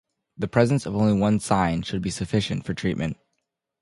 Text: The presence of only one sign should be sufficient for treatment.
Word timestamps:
The 0.35 0.47
presence 0.47 0.87
of 0.87 0.95
only 0.95 1.13
one 1.13 1.39
sign 1.39 1.83
should 1.83 2.01
be 2.01 2.09
sufficient 2.09 2.65
for 2.65 2.73
treatment. 2.73 3.17